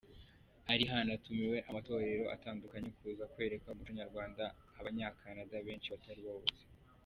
Hari 0.67 0.83
hanatumiwe 0.91 1.57
amatorero 1.69 2.25
atandukanye 2.35 2.89
kuza 2.97 3.23
kwereka 3.33 3.71
umuco 3.73 3.91
nyarwanda 3.99 4.43
Abanya-Canada 4.79 5.55
benshi 5.67 5.91
batari 5.95 6.21
bawuzi. 6.29 6.63